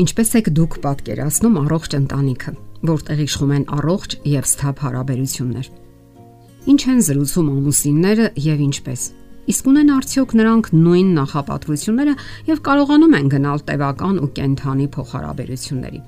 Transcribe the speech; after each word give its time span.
Ինչպես 0.00 0.30
եք 0.38 0.46
դուք 0.56 0.74
պատկերացնում 0.80 1.56
առողջ 1.60 1.94
ընտանիքը, 1.98 2.52
որտեղ 2.88 3.18
իշխում 3.20 3.50
են 3.52 3.64
առողջ 3.76 4.14
եւ 4.30 4.46
սթափ 4.48 4.78
հարաբերություններ։ 4.80 5.66
Ինչ 6.72 6.80
են 6.92 7.00
զրուցում 7.04 7.50
ամուսինները 7.52 8.28
եւ 8.40 8.62
ինչպես։ 8.64 9.02
Իսկ 9.50 9.66
ունեն 9.70 9.90
արդյոք 9.96 10.32
նրանք 10.40 10.70
նույն 10.72 11.10
նախապատվությունները 11.18 12.14
եւ 12.48 12.62
կարողանում 12.70 13.16
են 13.20 13.28
գնալ 13.34 13.62
տևական 13.68 14.20
ու 14.24 14.30
կենթանի 14.40 14.86
փոխհարաբերությունների։ 14.96 16.00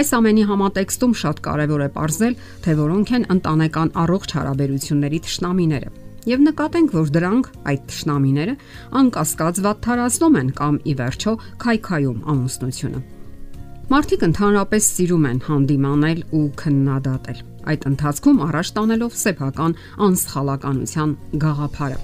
Այս 0.00 0.12
ամենի 0.20 0.44
համատեքստում 0.50 1.14
շատ 1.20 1.40
կարևոր 1.46 1.84
է 1.86 1.88
ողրզել, 1.96 2.36
թե 2.60 2.74
որոնք 2.80 3.14
են 3.16 3.24
ընտանեկան 3.36 3.94
առողջ 4.04 4.34
հարաբերությունների 4.36 5.22
ճշնամիները 5.30 5.90
եւ 6.28 6.42
նկատենք, 6.44 6.90
որ 6.92 7.12
դրանք 7.16 7.46
այդ 7.70 7.86
ճշնամիները 7.94 8.56
անկասկած 9.00 9.62
վատթարացնում 9.64 10.36
են 10.42 10.52
կամ 10.60 10.76
ի 10.84 10.94
վերջո 11.00 11.32
քայքայում 11.64 12.20
ամուսնությունը։ 12.34 13.00
Մարդիկ 13.90 14.20
ընդհանրապես 14.22 14.88
սիրում 14.94 15.24
են 15.26 15.38
հանդիմանել 15.48 16.20
ու 16.38 16.42
քննադատել։ 16.60 17.40
Այդ 17.72 17.86
ընթացքում 17.90 18.38
առաջ 18.46 18.70
տանելով 18.76 19.16
սեփական 19.24 19.74
անսխալականության 20.06 21.16
գաղափարը 21.42 21.98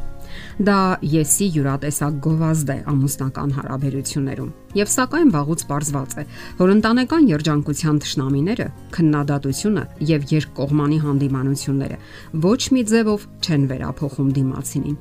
Դա 0.67 0.77
եսի 1.05 1.47
յուրատեսակ 1.57 2.19
գովազդ 2.25 2.71
է 2.73 2.77
ամուսնական 2.93 3.53
հարաբերություններում։ 3.57 4.51
Եվ 4.81 4.91
սակայն 4.95 5.33
վաղուց 5.37 5.65
պարզված 5.71 6.17
է, 6.17 6.25
որ 6.61 6.73
ընտանեկան 6.77 7.29
երջանկության 7.33 8.01
ճշնամիները, 8.07 8.67
քննադատությունը 8.97 9.85
եւ 10.11 10.27
երկկողմանի 10.33 10.99
հանդիմանությունները 11.07 12.01
ոչ 12.47 12.61
մի 12.77 12.83
ձևով 12.93 13.29
չեն 13.47 13.69
վերափոխում 13.73 14.33
դիմացինին։ 14.41 14.99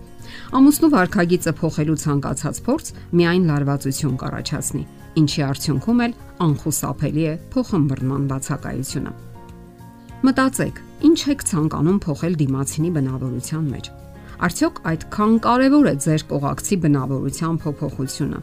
Ամուսնու 0.59 0.91
վարքագիծը 0.95 1.53
փոխելու 1.59 1.99
ցանկացած 2.05 2.61
փորձ 2.65 2.93
միայն 3.19 3.45
լարվածություն 3.51 4.15
կառաջացնի, 4.23 4.83
ինչի 5.21 5.45
արդյունքում 5.49 6.01
էլ 6.05 6.17
անխուսափելի 6.45 7.25
է 7.25 7.35
փոխհմբռնման 7.55 8.25
բացակայությունը։ 8.31 9.13
Մտածեք, 10.25 10.81
ինչ 11.05 11.19
եք 11.35 11.45
ցանկանում 11.51 12.01
փոխել 12.05 12.41
դիմացինի 12.41 12.91
բնավորության 12.95 13.69
մեջ 13.75 13.93
Արդյոք 14.35 14.79
այդքան 14.89 15.35
կարևոր 15.45 15.85
է 15.87 15.93
ձեր 16.05 16.23
կողակցի 16.27 16.77
բնավորության 16.83 17.59
փոփոխությունը 17.63 18.39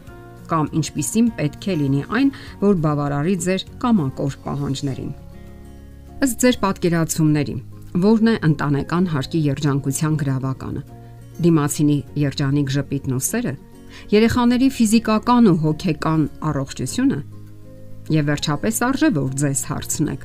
կամ 0.49 0.69
ինչպիսին 0.79 1.27
պետք 1.37 1.67
է 1.69 1.75
լինի 1.81 2.01
այն, 2.17 2.31
որ 2.63 2.79
բավարարի 2.83 3.35
ձեր 3.45 3.65
կամակոր 3.83 4.37
պահանջներին։ 4.43 5.11
Ըստ 6.25 6.43
ձեր 6.43 6.57
պատկերացումների, 6.63 7.55
ո՞րն 7.93 8.31
է 8.33 8.35
ընտանեկան 8.49 9.07
հարկի 9.13 9.41
երջանկության 9.53 10.17
գրավականը։ 10.23 10.83
Դիմացինի 11.41 11.97
երջանիկ 12.23 12.73
ժպիտն 12.73 13.15
ու 13.17 13.23
սերը, 13.27 13.53
երեխաների 14.13 14.69
ֆիզիկական 14.77 15.49
ու 15.49 15.57
հոգեկան 15.63 16.23
առողջությունը, 16.49 17.19
եւ 18.13 18.29
վերջապես 18.29 18.79
արժե 18.89 19.09
որ 19.17 19.33
ձեզ 19.43 19.61
հարցնեք. 19.73 20.21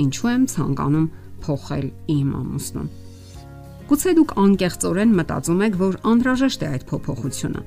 ինչու 0.00 0.28
եմ 0.30 0.44
ցանկանում 0.50 1.08
փոխել 1.44 1.86
իմ 2.14 2.28
ամուսնուն։ 2.40 2.88
Գուցե 3.90 4.12
դուք 4.16 4.32
անկեղծորեն 4.44 5.12
մտածում 5.18 5.62
եք, 5.66 5.74
որ 5.80 5.94
անհրաժեշտ 6.10 6.60
է 6.60 6.68
այդ 6.70 6.84
փոփոխությունը։ 6.90 7.62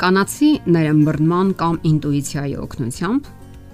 Կանացի 0.00 0.50
ներըմբռնման 0.76 1.48
կամ 1.60 1.76
ինտուիցիայի 1.90 2.54
օգնությամբ 2.64 3.22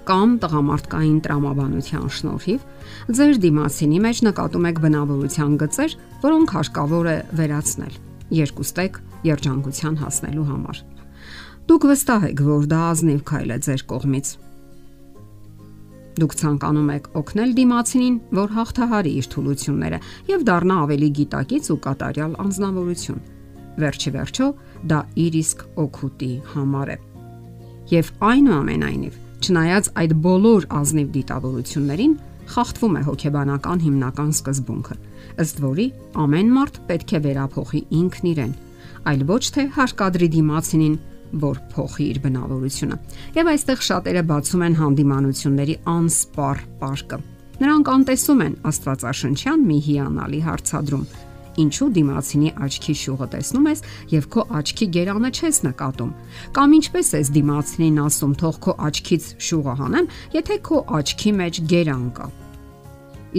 կամ 0.07 0.33
տղամարդկային 0.43 1.19
տրամաբանության 1.27 2.07
շնորհիվ 2.17 2.65
ձեր 3.17 3.39
դիմացինի 3.43 3.99
մեջ 4.07 4.21
նկատում 4.27 4.67
եք 4.71 4.81
բնավորության 4.87 5.55
գծեր, 5.63 5.95
որոնք 6.23 6.55
հարկավոր 6.57 7.11
է 7.11 7.17
վերացնել 7.41 7.93
երկուստեք 8.37 8.99
երջանկության 9.27 10.01
հասնելու 10.03 10.47
համար։ 10.47 10.83
Դուք 11.67 11.87
վստահ 11.91 12.27
եք, 12.31 12.43
որ 12.47 12.67
դա 12.71 12.81
ազնիվ 12.95 13.23
քայլ 13.27 13.49
է 13.51 13.57
ձեր 13.67 13.81
կողմից 13.91 14.35
Դուք 16.17 16.33
ցանկանում 16.33 16.87
եք 16.95 17.07
օգնել 17.19 17.51
դիմացինին, 17.57 18.15
որ 18.33 18.53
հաղթահարի 18.55 19.11
իր 19.19 19.27
թուլությունները 19.33 19.99
եւ 20.31 20.45
դառնա 20.47 20.77
ավելի 20.87 21.09
գիտակից 21.19 21.69
ու 21.73 21.77
կատարյալ 21.83 22.33
անznավորություն։ 22.41 23.19
Վերջի 23.77 24.13
վերջո 24.15 24.47
դա 24.89 24.99
իր 25.27 25.37
իսկ 25.43 25.61
օգուտի 25.85 26.31
համար 26.55 26.93
է։ 26.95 26.97
Եվ 27.93 28.09
այնուամենայնիվ, 28.31 29.19
չնայած 29.43 29.89
այդ 30.01 30.13
բոլոր 30.23 30.67
ազնիվ 30.77 31.11
դիտավորություններին, 31.17 32.15
խախտվում 32.47 32.97
է 32.97 33.01
հոգեբանական 33.07 33.83
հիմնական 33.83 34.31
սկզբունքը, 34.37 34.95
ըստ 35.43 35.61
որի 35.67 35.87
ամեն 36.23 36.51
մարդ 36.57 36.79
պետք 36.87 37.13
է 37.17 37.21
վերափոխի 37.27 37.81
ինքն 37.99 38.29
իրեն, 38.31 38.53
այլ 39.11 39.23
ոչ 39.27 39.43
թե 39.57 39.65
հարկադրի 39.77 40.29
դիմացինին 40.37 40.97
որ 41.43 41.57
փոխի 41.73 42.05
իր 42.07 42.19
բնավորությունը։ 42.23 42.97
Եվ 43.35 43.49
այստեղ 43.51 43.81
շատերը 43.87 44.23
բացում 44.31 44.63
են 44.67 44.77
հանդիմանությունների 44.79 45.75
անսպառ 45.91 46.61
պարկը։ 46.81 47.19
Նրանք 47.57 47.89
անտեսում 47.93 48.43
են 48.47 48.55
Աստվածաշնչյան 48.69 49.63
մի 49.67 49.77
հիանալի 49.87 50.41
հարցադրում. 50.47 51.05
Ինչու 51.57 51.87
դիմացինի 51.97 52.49
աչքի 52.67 52.93
շուղը 53.01 53.27
տեսնում 53.33 53.67
ես 53.71 53.79
եւ 54.13 54.25
քո 54.33 54.43
աչքի 54.59 54.87
գերանը 54.93 55.31
չես 55.33 55.59
նկատում։ 55.65 56.11
Կամ 56.57 56.75
ինչպես 56.77 57.11
ես 57.17 57.31
դիմացինին 57.37 57.99
ասում, 58.03 58.35
թող 58.41 58.59
քո 58.67 58.75
աչքից 58.87 59.29
շուղը 59.47 59.75
հանեմ, 59.81 60.09
եթե 60.37 60.57
քո 60.67 60.81
աչքի 60.99 61.33
մեջ 61.41 61.61
գերան 61.73 62.05
կա։ 62.17 62.27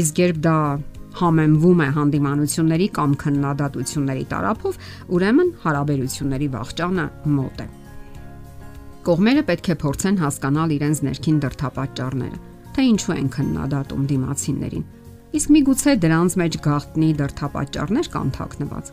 Իսկ 0.02 0.22
երբ 0.24 0.42
դա 0.48 0.58
համեմվում 1.18 1.80
է 1.82 1.88
հանդիմանությունների 1.96 2.88
կամ 2.98 3.14
քննադատությունների 3.22 4.26
տարափով, 4.34 4.78
ուրեմն 5.14 5.50
հարաբերությունների 5.64 6.48
վաղճանը 6.58 7.06
մոտ 7.38 7.62
է։ 7.64 7.68
Կողմերը 9.08 9.42
պետք 9.48 9.72
է 9.72 9.76
փորձեն 9.82 10.20
հասկանալ 10.20 10.76
իրենց 10.78 11.02
ներքին 11.08 11.42
դրթապաճառները, 11.46 12.38
թե 12.76 12.86
ինչու 12.92 13.14
են 13.18 13.28
քննադատում 13.38 14.06
դիմացիններին։ 14.12 14.86
Իսկ 15.28 15.50
միգուցե 15.52 15.92
դրանց 16.00 16.34
մեջ 16.40 16.54
գաղտնի 16.64 17.08
դրթապաճառներ 17.18 18.06
կան 18.14 18.30
թաքնված։ 18.38 18.86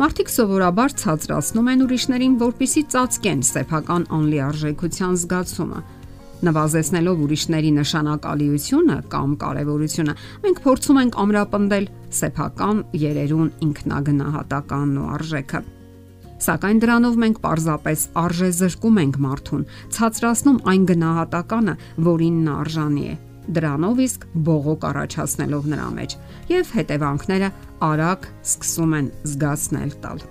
Մարդիկ 0.00 0.30
սովորաբար 0.32 0.94
ցածրացնում 1.02 1.68
են 1.72 1.82
ուրիշներին, 1.84 2.36
որpիսի 2.40 2.82
ծածկեն 2.94 3.42
սեփական 3.44 4.06
անլիարժեքության 4.16 5.18
զգացումը, 5.20 5.80
նվազեցնելով 6.46 7.20
ուրիշների 7.26 7.70
նշանակալիությունը 7.76 8.96
կամ 9.12 9.36
կարևորությունը, 9.44 10.14
մենք 10.46 10.58
փորձում 10.64 11.00
ենք 11.02 11.20
ամրապնդել 11.26 11.86
սեփական 12.20 12.82
երերուն 13.04 13.52
ինքնագնահատականն 13.68 14.96
ու 14.96 15.06
արժեքը։ 15.16 15.62
Սակայն 16.46 16.80
դրանով 16.84 17.14
մենք 17.20 17.38
պարզապես 17.44 18.00
արժե 18.20 18.50
զրկում 18.60 18.98
ենք 19.06 19.20
մարդուն, 19.24 19.62
ցածրացնում 19.96 20.58
այն 20.72 20.82
գնահատականը, 20.92 21.76
որին 22.08 22.42
նա 22.48 22.56
արժանի 22.66 23.06
է 23.06 23.14
դրանով 23.46 24.00
իսկ 24.06 24.26
բողոք 24.46 24.84
առաջացնելով 24.90 25.68
նրա 25.72 25.86
մեջ, 25.96 26.16
եւ 26.50 26.72
հետևանքները 26.76 27.50
արագ 27.86 28.26
սկսում 28.46 28.96
են 28.98 29.10
զգացնել 29.30 29.92
տալ։ 30.02 30.24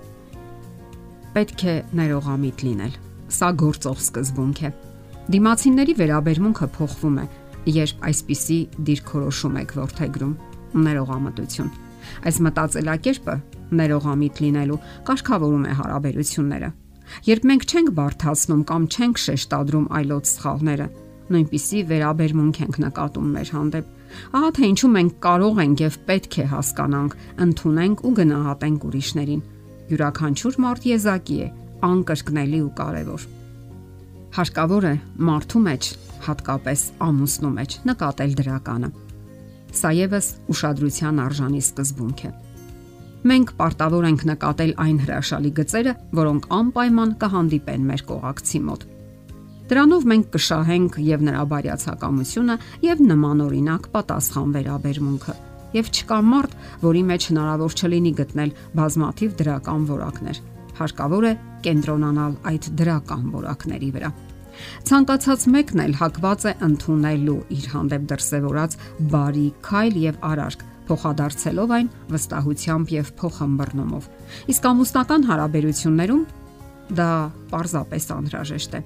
Պետք 1.36 1.64
է 1.66 1.74
ներողամիտ 2.00 2.64
լինել։ 2.66 2.94
Սա 3.36 3.48
գործող 3.62 3.98
սկզբունք 4.06 4.60
է։ 4.66 4.70
Դիմացինների 5.36 5.94
վերաբերմունքը 6.00 6.68
փոխվում 6.76 7.16
է, 7.18 7.26
երբ 7.76 8.04
այսպիսի 8.06 8.58
դիրքորոշում 8.86 9.56
եք 9.62 9.74
ворթեգրում՝ 9.76 10.34
ներողամտություն։ 10.86 11.70
Այս 12.26 12.36
մտածելակերպը 12.46 13.34
ներողամիտ 13.80 14.40
լինելու 14.44 14.78
կարգավորում 15.08 15.64
է 15.66 15.72
հարաբերությունները։ 15.80 16.70
Երբ 17.26 17.46
մենք 17.50 17.66
չենք 17.66 17.90
բարթացնում 17.96 18.62
կամ 18.70 18.86
չենք 18.86 19.20
շեշտադրում 19.26 19.86
այլոց 19.98 20.30
սխալները, 20.36 20.86
նույնպիսի 21.32 21.82
վերաբերմունք 21.90 22.60
ենք 22.64 22.78
նկատում 22.82 23.28
մեր 23.36 23.50
հանդեպ։ 23.56 23.92
Ահա 24.38 24.50
թե 24.56 24.68
ինչու 24.70 24.90
մենք 24.96 25.16
կարող 25.26 25.60
ենք 25.64 25.82
եւ 25.86 25.98
պետք 26.10 26.36
է 26.36 26.46
հասկանանք, 26.52 27.16
ընդունենք 27.46 28.04
ու 28.06 28.12
գնահատենք 28.20 28.86
ուրիշներին։ 28.86 29.42
Յուրաքանչյուր 29.90 30.58
մարդ 30.66 30.88
եզակի 30.92 31.36
է, 31.46 31.50
անկրկնելի 31.90 32.60
ու 32.66 32.72
կարևոր։ 32.80 33.28
Հարկավոր 34.36 34.86
է 34.86 34.94
մարդու 35.26 35.62
մեջ, 35.66 35.92
հատկապես 36.26 36.80
ամուսնու 37.06 37.54
մեջ 37.60 37.78
նկատել 37.90 38.34
դրականը։ 38.40 38.90
Սա 39.76 39.92
եւս 39.96 40.32
ուշադրության 40.52 41.22
արժանի 41.26 41.62
սկզբունք 41.66 42.26
է 42.26 42.32
մենք 43.26 43.52
պարտավոր 43.58 44.04
ենք 44.06 44.24
նկատել 44.30 44.72
այն 44.82 44.98
հրաշալի 45.02 45.50
գծերը, 45.56 45.94
որոնք 46.18 46.44
անպայման 46.56 47.14
կհանդիպեն 47.22 47.88
մեր 47.90 48.04
կողակցի 48.10 48.60
մոտ։ 48.66 48.84
Դրանով 49.66 50.04
մենք 50.06 50.26
կշահենք 50.30 50.96
եւ 51.02 51.22
նրա 51.26 51.40
բարյացակամությունը 51.50 52.54
եւ 52.86 53.00
նմանօրինակ 53.06 53.86
պատասխան 53.96 54.52
վերաբերմունքը։ 54.56 55.34
Եվ 55.74 55.88
չկա 55.90 56.18
մարդ, 56.26 56.52
որի 56.84 57.02
մեջ 57.08 57.26
հնարավոր 57.30 57.74
չլինի 57.74 58.12
գտնել 58.20 58.52
բազմաթիվ 58.78 59.34
դրական 59.40 59.88
որակներ։ 59.90 60.38
Հարկավոր 60.76 61.26
է 61.26 61.32
կենտրոնանալ 61.66 62.36
այդ 62.52 62.68
դրական 62.78 63.24
որակների 63.34 63.90
վրա։ 63.96 64.10
Ցանկացած 64.86 65.46
մեկն 65.52 65.82
էլ 65.84 65.96
հակված 66.00 66.46
է 66.46 66.52
ընդունելու 66.66 67.40
իր 67.56 67.66
հանդեպ 67.74 68.06
դրսևորած 68.12 68.76
բարի 69.12 69.46
քայլ 69.66 69.98
եւ 70.06 70.20
արարք, 70.30 70.62
փոխադարձելով 70.86 71.74
այն 71.76 71.90
վստահությամբ 72.14 72.94
եւ 72.94 73.10
փոխհմբռնումով։ 73.20 74.06
Իսկ 74.54 74.70
ամուսնական 74.70 75.26
հարաբերություններում 75.32 76.22
դա 77.00 77.10
պարզապես 77.50 78.08
անհրաժեշտ 78.16 78.78
է։ 78.78 78.82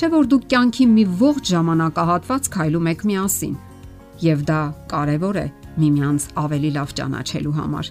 Չէ 0.00 0.08
որ 0.08 0.28
դուք 0.32 0.44
կյանքի 0.48 0.84
մի 0.88 1.02
ողջ 1.20 1.48
ժամանակահատված 1.52 2.46
քայլում 2.54 2.86
եք 2.88 3.02
միասին, 3.04 3.56
եւ 4.24 4.44
դա 4.48 4.60
կարեւոր 4.88 5.38
է 5.40 5.42
միմյանց 5.82 6.24
ավելի 6.40 6.70
լավ 6.76 6.94
ճանաչելու 7.00 7.52
համար։ 7.58 7.90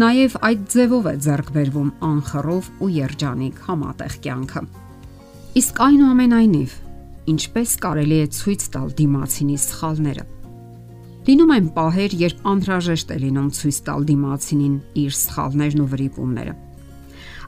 Նաեւ 0.00 0.36
այդ 0.48 0.62
ձևով 0.72 1.08
է 1.10 1.12
ձեռք 1.26 1.50
բերվում 1.56 1.90
անխռով 2.08 2.70
ու 2.80 2.88
երջանիկ 2.94 3.60
համատեղ 3.66 4.16
կյանքը։ 4.24 4.62
Իսկ 5.60 5.82
այնուամենայնիվ, 5.84 6.78
ինչպես 7.34 7.76
կարելի 7.84 8.22
է 8.24 8.32
ցույց 8.40 8.66
տալ 8.80 8.88
դիմացինի 9.04 9.60
սխալները։ 9.68 10.26
Լինում 11.28 11.54
են 11.60 11.70
պահեր, 11.76 12.18
երբ 12.24 12.44
անհրաժեշտ 12.56 13.12
է 13.12 13.20
լինում 13.28 13.52
ցույց 13.60 13.84
տալ 13.84 14.08
դիմացինին 14.08 14.76
իր 15.04 15.16
սխալներն 15.20 15.84
ու 15.84 15.90
վրիպումները։ 15.92 16.58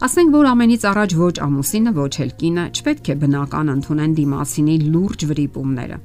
Ասենք 0.02 0.32
որ 0.34 0.48
ամենից 0.50 0.84
առաջ 0.90 1.12
ոչ 1.14 1.34
ամուսինը, 1.46 1.90
ոչ 1.94 2.12
էլ 2.24 2.30
կինը 2.40 2.62
չպետք 2.74 3.10
է 3.12 3.14
բնական 3.22 3.68
ընդունեն 3.76 4.16
դիմացինի 4.18 4.80
լուրջ 4.94 5.26
վրիպումները 5.30 5.98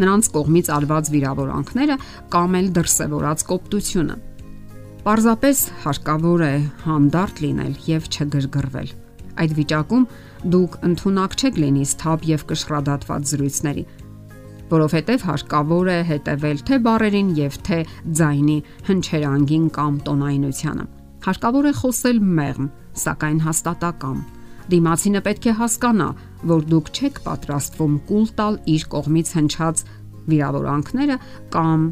նրանց 0.00 0.28
կողմից 0.34 0.70
արված 0.76 1.10
վիրավորանքները 1.14 1.96
կամ 2.32 2.56
էլ 2.60 2.66
դրսևորած 2.76 3.44
կոպտությունը։ 3.50 4.16
Պարզապես 5.06 5.60
հարկավոր 5.84 6.42
է 6.46 6.54
հանդարտ 6.86 7.42
լինել 7.44 7.74
եւ 7.86 8.08
չգրգռվել։ 8.16 8.90
Այդ 9.36 9.54
վիճակում 9.60 10.04
դուք 10.56 10.76
ընդունակ 10.90 11.36
չեք 11.36 11.60
լինի 11.62 11.86
սթափ 11.92 12.28
եւ 12.32 12.44
կշռադատված 12.50 13.30
զրույցների, 13.30 13.86
որովհետև 14.74 15.26
հարկավոր 15.30 15.90
է 15.94 15.98
հետևել 16.10 16.62
թե 16.66 16.78
բարերին 16.86 17.32
եւ 17.38 17.58
թե 17.70 17.80
ձայնի 18.20 18.58
հնչերանգին 18.90 19.66
կամ 19.76 20.00
տոնայնությանը։ 20.10 20.95
Հարկավոր 21.26 21.66
է 21.66 21.76
խոսել 21.82 22.24
մեղմ, 22.40 22.72
սակայն 23.06 23.40
հաստատակամ 23.46 24.18
Դիմացինը 24.66 25.20
պետք 25.22 25.44
է 25.46 25.52
հասկանա, 25.60 26.06
որ 26.50 26.64
դուք 26.66 26.88
չեք 26.90 27.18
պատրաստվում 27.22 27.94
կուլ 28.08 28.24
տալ 28.38 28.56
իր 28.72 28.84
կողմից 28.94 29.28
հնչած 29.36 29.82
վիրավորանքները 30.26 31.18
կամ 31.54 31.84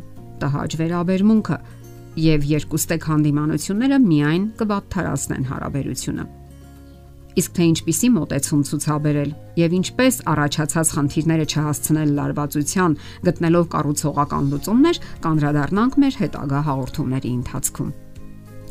տհաճ 0.43 0.77
վերաբերմունքը, 0.81 1.59
եւ 2.25 2.49
երկուստեք 2.51 3.07
հանդիմանությունները 3.11 3.99
միայն 4.09 4.49
կվատթարացնեն 4.59 5.47
հարաբերությունը։ 5.55 6.27
Իսկ 7.35 7.55
թե 7.55 7.65
ինչպիսի 7.71 8.09
մոտեցում 8.15 8.61
ցուցաբերել 8.69 9.31
եւ 9.59 9.73
ինչպես 9.79 10.19
առաջացած 10.35 10.93
խնդիրները 10.99 11.47
չհասցնել 11.51 12.15
լարվածության, 12.19 12.97
գտնելով 13.27 13.67
կառուցողական 13.75 14.55
լուծումներ, 14.55 15.03
կանդրադառնանք 15.27 16.01
մեր 16.05 16.23
հետագա 16.23 16.65
հաղորդումների 16.71 17.35
ընթացքում։ 17.43 17.95